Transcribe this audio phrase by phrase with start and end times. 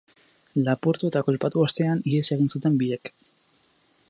[0.67, 3.17] Lapurtu eta kolpatu ostean, ihes egin zuten biek.